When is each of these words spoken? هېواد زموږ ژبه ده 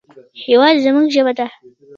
هېواد 0.45 0.75
زموږ 0.85 1.05
ژبه 1.15 1.33
ده 1.37 1.47